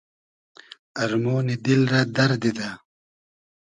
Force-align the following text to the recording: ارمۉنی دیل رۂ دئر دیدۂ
ارمۉنی 1.01 1.55
دیل 1.63 1.81
رۂ 1.91 2.01
دئر 2.15 2.31
دیدۂ 2.41 2.69